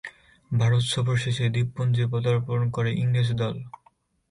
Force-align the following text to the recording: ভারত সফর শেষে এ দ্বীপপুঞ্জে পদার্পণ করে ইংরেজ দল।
ভারত 0.51 0.83
সফর 0.93 1.15
শেষে 1.17 1.43
এ 1.45 1.53
দ্বীপপুঞ্জে 1.53 2.05
পদার্পণ 2.13 2.59
করে 2.69 2.89
ইংরেজ 2.93 3.29
দল। 3.33 3.55